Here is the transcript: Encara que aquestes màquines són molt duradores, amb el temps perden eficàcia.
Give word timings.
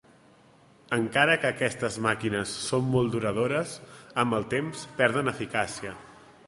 Encara 0.95 1.35
que 1.43 1.49
aquestes 1.53 1.99
màquines 2.07 2.55
són 2.71 2.89
molt 2.97 3.15
duradores, 3.17 3.77
amb 4.25 4.39
el 4.41 4.51
temps 4.57 4.87
perden 5.03 5.33
eficàcia. 5.37 5.97